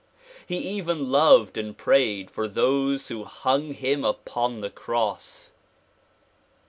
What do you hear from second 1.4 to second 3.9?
and prayed for those who hung